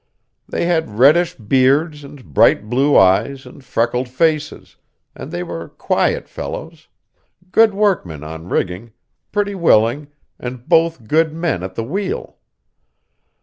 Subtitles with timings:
[0.49, 4.75] They had reddish beards and bright blue eyes and freckled faces;
[5.13, 6.87] and they were quiet fellows,
[7.51, 8.93] good workmen on rigging,
[9.31, 10.07] pretty willing,
[10.39, 12.37] and both good men at the wheel.